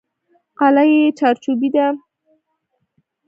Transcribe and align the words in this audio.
قلعه 0.57 0.83
یې 0.91 1.15
چارچوبي 1.17 1.69
ده. 1.75 1.85